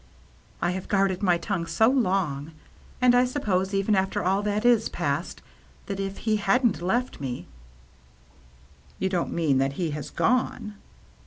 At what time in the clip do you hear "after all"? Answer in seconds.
3.93-4.41